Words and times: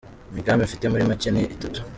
Imigambi 0.31 0.67
mfite 0.67 0.85
muri 0.91 1.07
make 1.09 1.29
ni 1.31 1.41
itatu:. 1.55 1.79